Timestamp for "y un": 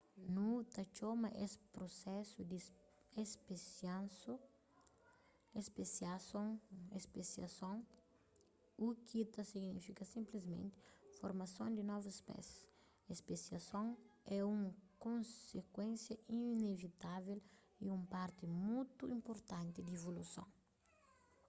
17.85-18.01